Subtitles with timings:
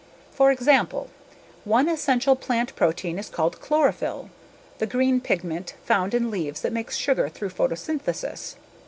[0.31, 1.11] For example,
[1.63, 4.31] one essential plant protein is called chlorophyll,
[4.79, 8.55] the green pigment found in leaves that makes sugar through photosynthesis.